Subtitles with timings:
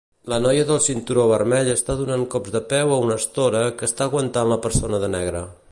[0.31, 4.09] La noia del cinturó vermell està donant cops de peu a una estora que està
[4.11, 5.47] aguantant la persona de negre.